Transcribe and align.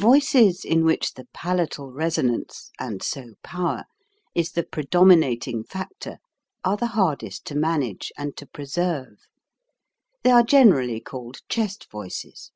Voices 0.00 0.64
in 0.64 0.84
which 0.84 1.14
the 1.14 1.28
palatal 1.32 1.92
resonance 1.92 2.72
and 2.80 3.00
so, 3.00 3.34
power 3.44 3.84
is 4.34 4.50
the 4.50 4.64
predominating 4.64 5.62
fac 5.62 5.90
tor 6.00 6.18
are 6.64 6.76
the 6.76 6.88
hardest 6.98 7.44
to 7.44 7.54
manage 7.54 8.10
and 8.18 8.36
to 8.36 8.44
pre 8.44 8.66
serve. 8.66 9.18
They 10.24 10.32
are 10.32 10.42
generally 10.42 10.98
called 10.98 11.42
chest 11.48 11.88
voices. 11.92 12.50